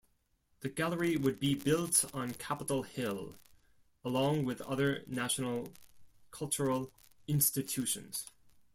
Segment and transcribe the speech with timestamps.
[0.61, 3.37] The Gallery would be built on Capital Hill,
[4.03, 5.73] along with other national
[6.31, 6.91] cultural
[7.27, 8.25] institutions.